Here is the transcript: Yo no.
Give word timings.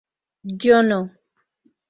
Yo 0.63 0.77
no. 0.89 0.99